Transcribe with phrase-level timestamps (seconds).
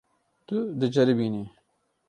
[0.47, 1.43] Tu diceribînî.